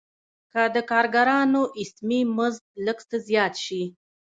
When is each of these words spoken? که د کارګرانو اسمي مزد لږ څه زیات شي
که 0.51 0.61
د 0.75 0.77
کارګرانو 0.91 1.61
اسمي 1.81 2.21
مزد 2.37 2.63
لږ 2.85 2.99
څه 3.09 3.17
زیات 3.27 3.53
شي 3.65 3.83